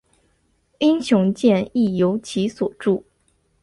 [0.79, 3.05] 英雄剑亦由其所铸。